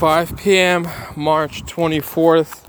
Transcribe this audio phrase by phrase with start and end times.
[0.00, 0.88] 5 p.m.
[1.14, 2.66] March 24th.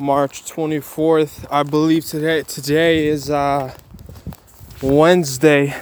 [0.00, 1.46] March 24th.
[1.48, 3.72] I believe today today is uh,
[4.82, 5.76] Wednesday.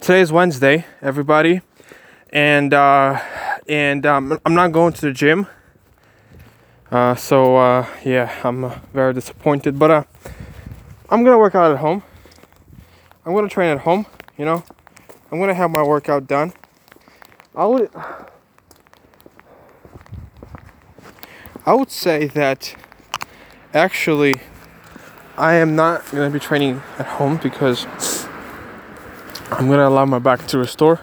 [0.00, 1.60] Today is Wednesday, everybody,
[2.30, 3.20] and uh,
[3.68, 5.46] and um, I'm not going to the gym.
[6.90, 10.04] Uh, so uh, yeah, I'm uh, very disappointed, but uh,
[11.10, 12.02] I'm gonna work out at home.
[13.26, 14.06] I'm gonna train at home.
[14.38, 14.64] You know,
[15.30, 16.54] I'm gonna have my workout done.
[17.54, 17.66] I
[21.68, 22.74] I would say that
[23.74, 24.40] actually
[25.36, 27.84] I am not going to be training at home because
[29.50, 30.98] I'm going to allow my back to restore.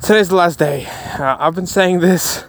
[0.00, 0.86] Today's the last day.
[1.18, 2.46] Uh, I've been saying this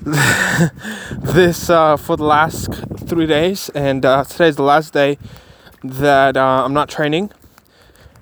[0.00, 2.74] this uh, for the last
[3.06, 5.16] three days, and uh, today's the last day
[5.84, 7.30] that uh, I'm not training,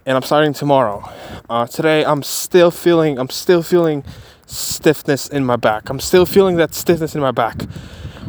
[0.04, 1.10] and I'm starting tomorrow.
[1.48, 4.04] Uh, today I'm still feeling I'm still feeling
[4.50, 5.88] stiffness in my back.
[5.90, 7.62] I'm still feeling that stiffness in my back.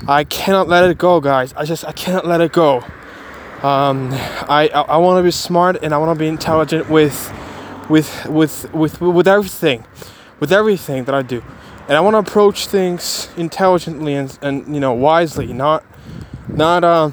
[0.08, 1.54] I cannot let it go, guys.
[1.56, 2.78] I just I cannot let it go.
[3.64, 7.32] Um, I I, I want to be smart and I want to be intelligent with
[7.90, 9.86] with with with with everything,
[10.40, 11.44] with everything that I do,
[11.88, 15.84] and I want to approach things intelligently and and you know wisely, not
[16.48, 17.12] not uh,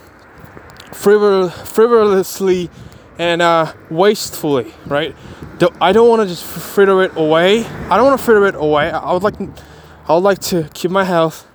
[0.90, 2.70] frivol- frivolously
[3.18, 5.14] and uh, wastefully, right?
[5.80, 7.64] I don't want to just fritter it away.
[7.64, 8.90] I don't want to fritter it away.
[8.90, 9.40] I would like,
[10.06, 11.46] I would like to keep my health.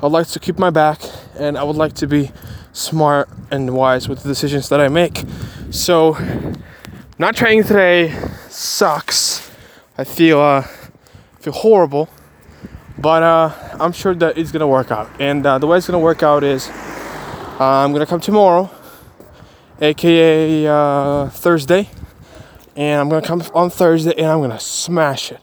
[0.00, 1.00] I would like to keep my back,
[1.38, 2.30] and I would like to be
[2.72, 5.24] smart and wise with the decisions that I make.
[5.70, 6.16] So,
[7.18, 8.16] not training today
[8.48, 9.50] sucks.
[9.98, 10.62] I feel uh,
[11.40, 12.08] feel horrible,
[12.98, 15.10] but uh, I'm sure that it's gonna work out.
[15.20, 18.70] And uh, the way it's gonna work out is, uh, I'm gonna come tomorrow,
[19.82, 21.88] aka uh, Thursday
[22.76, 25.40] and I'm gonna come on Thursday and I'm gonna smash it.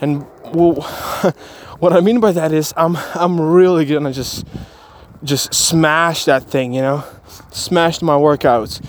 [0.00, 0.74] And well,
[1.78, 4.46] what I mean by that is I'm I'm really gonna just
[5.22, 7.04] just smash that thing, you know,
[7.50, 8.84] smashed my workouts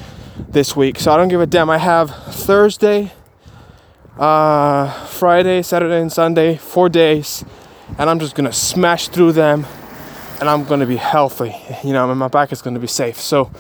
[0.50, 1.00] this week.
[1.00, 1.70] So I don't give a damn.
[1.70, 3.12] I have Thursday,
[4.18, 7.46] uh, Friday, Saturday, and Sunday, four days,
[7.98, 9.66] and I'm just gonna smash through them,
[10.40, 13.20] and I'm gonna be healthy, you know, and my back is gonna be safe.
[13.20, 13.52] So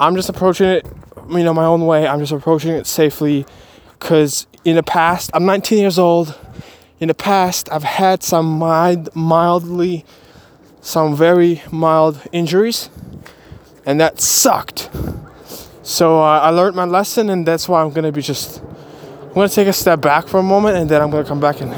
[0.00, 0.86] I'm just approaching it
[1.30, 2.06] you know my own way.
[2.06, 3.44] I'm just approaching it safely
[3.98, 6.38] because in the past, I'm 19 years old.
[7.00, 10.04] In the past, I've had some mild, mildly,
[10.80, 12.90] some very mild injuries,
[13.86, 14.90] and that sucked.
[15.82, 18.62] So uh, I learned my lesson, and that's why I'm gonna be just.
[19.22, 21.60] I'm gonna take a step back for a moment, and then I'm gonna come back
[21.60, 21.72] and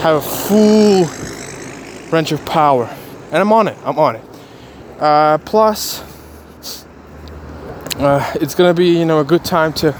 [0.00, 1.06] have a full
[2.12, 2.86] wrench of power.
[3.32, 3.76] And I'm on it.
[3.84, 4.24] I'm on it.
[5.00, 6.02] Uh, plus,
[8.00, 9.94] uh, it's gonna be you know a good time to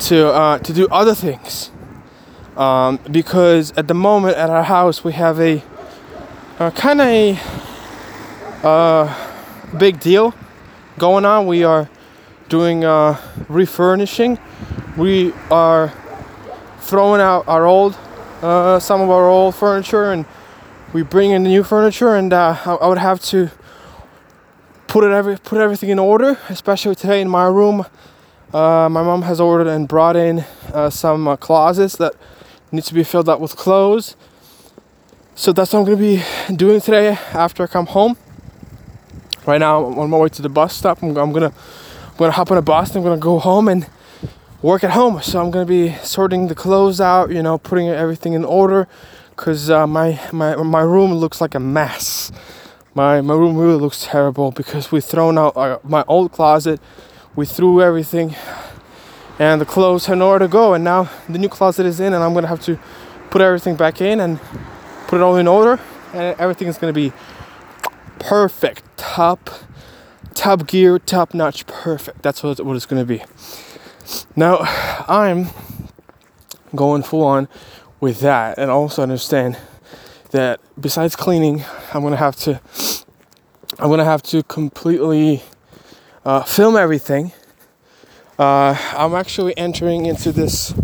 [0.00, 1.70] to uh, to do other things
[2.56, 5.62] um, because at the moment at our house we have a,
[6.58, 7.38] a kind of a
[8.66, 10.34] uh, big deal
[10.98, 11.46] going on.
[11.46, 11.90] We are
[12.48, 14.38] doing uh, refurnishing.
[14.96, 15.92] We are
[16.80, 17.98] throwing out our old
[18.42, 20.24] uh, some of our old furniture and
[20.94, 23.50] we bring in new furniture and I would have to
[24.90, 26.36] put it every put everything in order.
[26.48, 27.86] Especially today in my room,
[28.52, 32.14] uh, my mom has ordered and brought in uh, some uh, closets that
[32.72, 34.16] need to be filled up with clothes.
[35.36, 36.22] So that's what I'm gonna be
[36.54, 38.16] doing today after I come home.
[39.46, 41.02] Right now, I'm on my way to the bus stop.
[41.02, 41.52] I'm, I'm gonna
[42.10, 42.94] I'm gonna hop on a bus.
[42.96, 43.88] I'm gonna go home and
[44.60, 45.22] work at home.
[45.22, 47.30] So I'm gonna be sorting the clothes out.
[47.30, 48.88] You know, putting everything in order,
[49.36, 52.32] cause uh, my my my room looks like a mess
[52.94, 56.80] my my room really looks terrible because we thrown out our, my old closet.
[57.36, 58.34] We threw everything
[59.38, 60.74] and the clothes had nowhere to go.
[60.74, 62.78] And now the new closet is in and i'm gonna have to
[63.30, 64.40] put everything back in and
[65.06, 65.80] put it all in order.
[66.12, 67.12] And everything is gonna be
[68.18, 68.84] perfect.
[68.96, 69.50] Top
[70.34, 72.22] top gear top notch perfect.
[72.22, 73.22] That's what, what it's gonna be.
[74.34, 74.58] Now
[75.08, 75.48] i'm
[76.74, 77.48] going full on
[78.00, 78.58] with that.
[78.58, 79.56] And also understand
[80.30, 82.60] that besides cleaning, I'm gonna have to
[83.78, 85.42] I'm gonna have to completely
[86.24, 87.32] uh, film everything.
[88.38, 90.74] Uh, I'm actually entering into this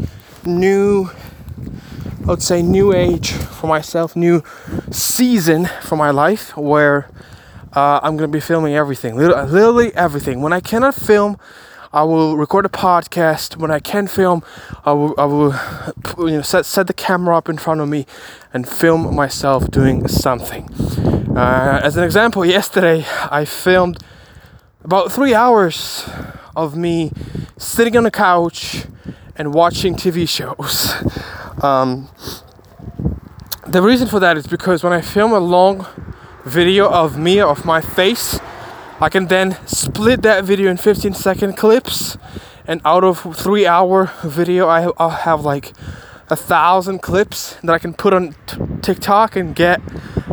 [0.44, 1.10] new,
[2.24, 4.42] let's say, new age for myself, new
[4.90, 7.08] season for my life where
[7.72, 10.40] uh, I'm gonna be filming everything, literally everything.
[10.40, 11.38] When I cannot film,
[11.92, 13.56] I will record a podcast.
[13.56, 14.42] When I can film,
[14.84, 15.54] I will, I will
[16.18, 18.06] you know, set, set the camera up in front of me
[18.52, 20.68] and film myself doing something.
[21.36, 24.02] Uh, as an example, yesterday I filmed
[24.84, 26.08] about three hours
[26.54, 27.12] of me
[27.58, 28.86] sitting on the couch
[29.36, 30.94] and watching TV shows.
[31.62, 32.10] Um,
[33.66, 35.86] the reason for that is because when I film a long
[36.44, 38.38] video of me of my face,
[38.98, 42.16] I can then split that video in 15 second clips,
[42.66, 45.72] and out of three hour video, I, I'll have like
[46.30, 49.80] a thousand clips that I can put on t- TikTok and get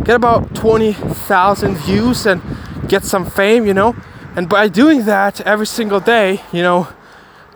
[0.05, 2.41] get about 20,000 views and
[2.87, 3.95] get some fame, you know.
[4.35, 6.87] And by doing that every single day, you know,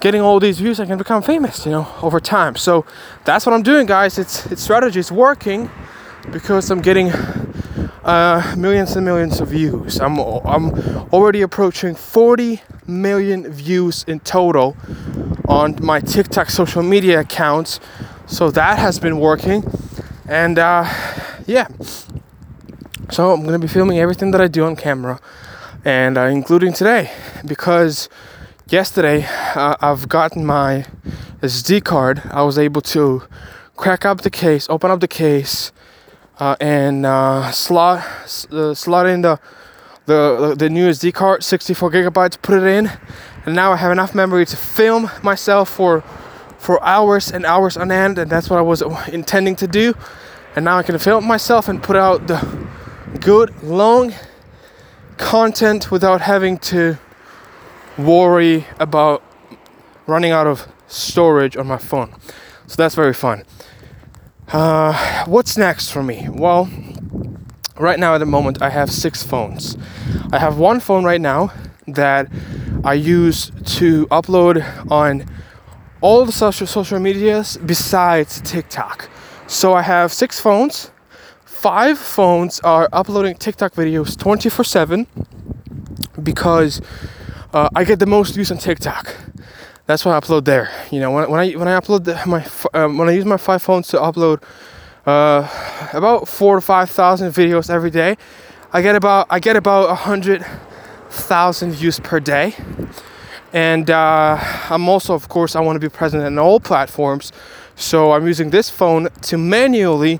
[0.01, 2.55] getting all these views, I can become famous, you know, over time.
[2.57, 2.85] So
[3.23, 4.19] that's what I'm doing, guys.
[4.19, 5.69] It's it's strategy is working
[6.31, 7.11] because I'm getting
[8.07, 9.99] uh, millions and millions of views.
[9.99, 10.73] I'm I'm
[11.11, 14.77] already approaching 40 million views in total
[15.47, 17.79] on my TikTok social media accounts.
[18.25, 19.63] So that has been working,
[20.27, 20.85] and uh,
[21.45, 21.67] yeah.
[23.11, 25.19] So I'm gonna be filming everything that I do on camera,
[25.85, 27.11] and uh, including today,
[27.45, 28.09] because
[28.69, 29.25] yesterday
[29.55, 30.85] uh, I've gotten my
[31.41, 32.21] SD card.
[32.31, 33.23] I was able to
[33.75, 35.71] crack up the case, open up the case,
[36.39, 38.05] and uh, slot
[38.51, 39.39] uh, slot in the,
[40.05, 42.41] the the new SD card, 64 gigabytes.
[42.41, 42.91] Put it in,
[43.45, 46.01] and now I have enough memory to film myself for
[46.57, 49.93] for hours and hours on end, and that's what I was intending to do.
[50.55, 52.67] And now I can film myself and put out the
[53.19, 54.13] good long
[55.17, 56.97] content without having to
[57.97, 59.23] worry about
[60.07, 62.13] running out of storage on my phone.
[62.67, 63.43] So that's very fun.
[64.51, 66.29] Uh, what's next for me?
[66.31, 66.69] Well,
[67.77, 69.77] right now at the moment, I have six phones.
[70.31, 71.51] I have one phone right now
[71.85, 72.29] that
[72.85, 75.25] I use to upload on
[75.99, 79.09] all the social social medias besides TikTok.
[79.47, 80.91] So I have six phones.
[81.43, 85.07] Five phones are uploading TikTok videos 24/7
[86.23, 86.81] because
[87.53, 89.13] uh, I get the most views on TikTok.
[89.87, 90.69] That's why I upload there.
[90.91, 93.37] You know, when, when I when I upload the, my um, when I use my
[93.37, 94.43] five phones to upload
[95.05, 95.47] uh,
[95.93, 98.17] about four to five thousand videos every day,
[98.73, 100.45] I get about I get about a hundred
[101.09, 102.53] thousand views per day.
[103.53, 104.37] And uh,
[104.69, 107.31] I'm also, of course, I want to be present in all platforms.
[107.77, 110.19] So I'm using this phone to manually,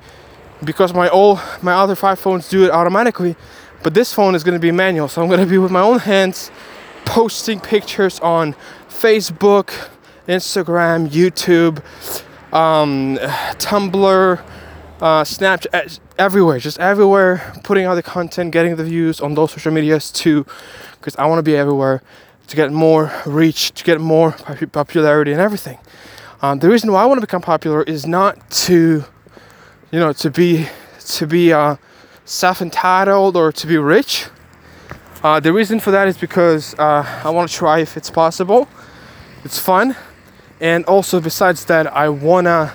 [0.63, 3.35] because my all my other five phones do it automatically,
[3.83, 5.09] but this phone is going to be manual.
[5.09, 6.51] So I'm going to be with my own hands
[7.07, 8.53] posting pictures on
[8.89, 9.71] Facebook,
[10.27, 11.81] Instagram, YouTube,
[12.53, 13.17] um,
[13.57, 14.41] Tumblr,
[14.99, 19.71] uh, Snapchat, everywhere, just everywhere, putting out the content, getting the views on those social
[19.71, 20.45] medias too,
[20.99, 22.01] because I want to be everywhere
[22.47, 24.33] to get more reach, to get more
[24.71, 25.77] popularity and everything.
[26.41, 29.05] Um, the reason why I want to become popular is not to,
[29.91, 30.67] you know, to be
[31.15, 31.77] to be uh,
[32.25, 34.25] self-entitled or to be rich.
[35.23, 38.67] Uh, the reason for that is because uh, I want to try if it's possible.
[39.43, 39.95] It's fun,
[40.61, 42.73] and also besides that, I wanna.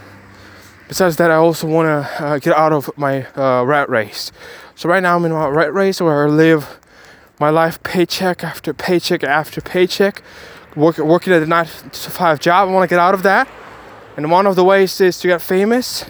[0.89, 4.33] Besides that, I also wanna uh, get out of my uh, rat race.
[4.75, 6.81] So right now I'm in my rat race where I live
[7.39, 10.21] my life paycheck after paycheck after paycheck,
[10.75, 12.69] work, working at a nine to five job.
[12.69, 13.49] I want to get out of that,
[14.17, 16.05] and one of the ways is to get famous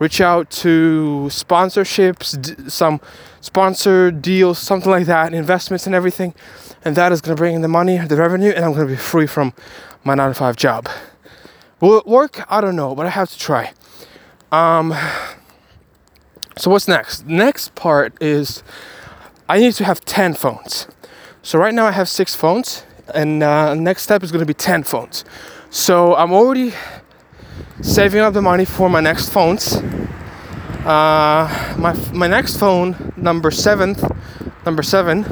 [0.00, 3.00] reach out to sponsorships, some
[3.40, 6.34] sponsor deals, something like that, investments and everything.
[6.84, 8.92] And that is going to bring in the money, the revenue, and I'm going to
[8.92, 9.52] be free from
[10.02, 10.88] my nine to five job.
[11.80, 12.44] Will it work?
[12.50, 13.72] I don't know, but I have to try.
[14.50, 14.94] Um,
[16.56, 17.26] so what's next?
[17.26, 18.62] Next part is
[19.48, 20.88] I need to have 10 phones.
[21.42, 24.54] So right now I have six phones, and uh, next step is going to be
[24.54, 25.24] 10 phones.
[25.70, 26.72] So I'm already
[27.82, 29.76] saving up the money for my next phones.
[30.84, 34.02] Uh, my my next phone, number seventh,
[34.64, 35.24] number seven.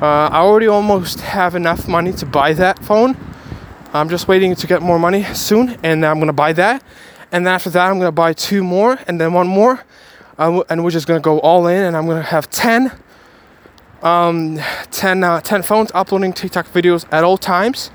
[0.00, 3.16] Uh, I already almost have enough money to buy that phone.
[3.92, 6.82] I'm just waiting to get more money soon, and I'm gonna buy that.
[7.30, 9.84] And after that, I'm gonna buy two more, and then one more,
[10.38, 11.82] uh, and we're just gonna go all in.
[11.82, 12.92] And I'm gonna have ten,
[14.02, 17.90] um, 10, uh, 10 phones uploading TikTok videos at all times.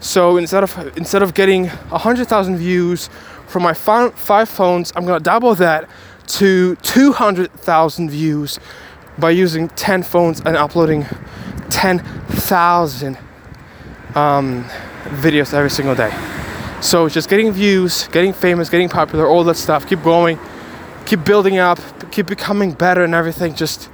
[0.00, 3.08] So instead of instead of getting hundred thousand views
[3.46, 5.88] from my five, phones, I'm gonna double that
[6.28, 8.58] to two hundred thousand views
[9.18, 11.06] by using ten phones and uploading
[11.70, 13.18] ten thousand
[14.14, 14.64] um,
[15.04, 16.12] videos every single day.
[16.80, 19.88] So just getting views, getting famous, getting popular, all that stuff.
[19.88, 20.38] Keep going,
[21.06, 21.80] keep building up,
[22.12, 23.54] keep becoming better and everything.
[23.54, 23.90] Just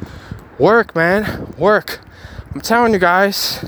[0.58, 2.00] work, man, work.
[2.54, 3.64] I'm telling you guys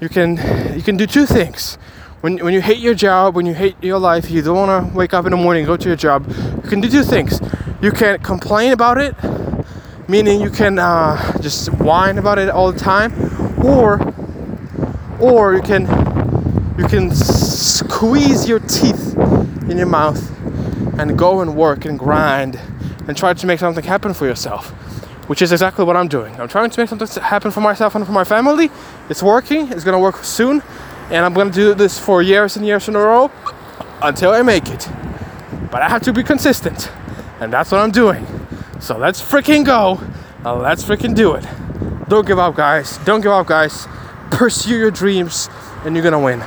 [0.00, 0.36] you can
[0.76, 1.76] you can do two things.
[2.20, 4.96] When, when you hate your job, when you hate your life, you don't want to
[4.96, 6.26] wake up in the morning go to your job.
[6.64, 7.38] You can do two things.
[7.82, 9.14] You can complain about it,
[10.08, 13.12] meaning you can uh, just whine about it all the time,
[13.62, 14.00] or
[15.20, 15.82] or you can
[16.78, 19.14] you can squeeze your teeth
[19.68, 20.30] in your mouth
[20.98, 22.58] and go and work and grind
[23.06, 24.72] and try to make something happen for yourself,
[25.26, 26.38] which is exactly what I'm doing.
[26.40, 28.70] I'm trying to make something happen for myself and for my family.
[29.08, 30.62] It's working, it's gonna work soon,
[31.10, 33.30] and I'm gonna do this for years and years in a row
[34.02, 34.88] until I make it.
[35.70, 36.90] But I have to be consistent,
[37.40, 38.26] and that's what I'm doing.
[38.80, 40.00] So let's freaking go.
[40.44, 41.44] Let's freaking do it.
[42.08, 42.98] Don't give up, guys.
[43.04, 43.88] Don't give up, guys.
[44.30, 45.48] Pursue your dreams,
[45.84, 46.42] and you're gonna win.